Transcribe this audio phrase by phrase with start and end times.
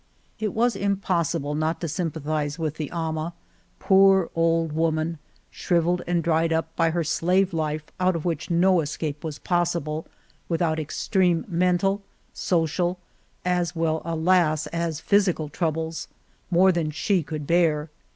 [0.39, 3.35] It was impos sible not to sympathize with the ama,
[3.77, 5.19] poor old woman,
[5.51, 10.07] shrivelled and dried up by her slave life out of which no escape was possible
[10.49, 12.01] without extreme mental,
[12.33, 12.97] social,
[13.45, 14.65] as well, alas!
[14.73, 16.07] as physical troubles,
[16.49, 17.91] more than she could bear.